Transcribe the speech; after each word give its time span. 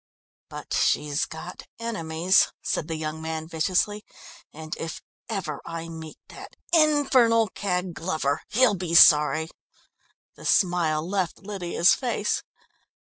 "But 0.49 0.73
she's 0.73 1.25
got 1.27 1.61
enemies," 1.77 2.51
said 2.63 2.87
the 2.87 2.95
young 2.95 3.21
man 3.21 3.47
viciously, 3.47 4.03
"and 4.51 4.75
if 4.79 4.99
ever 5.29 5.61
I 5.63 5.89
meet 5.89 6.17
that 6.29 6.55
infernal 6.73 7.49
cad, 7.49 7.93
Glover, 7.93 8.41
he'll 8.49 8.73
be 8.73 8.95
sorry." 8.95 9.51
The 10.33 10.45
smile 10.45 11.07
left 11.07 11.43
Lydia's 11.43 11.93
face. 11.93 12.41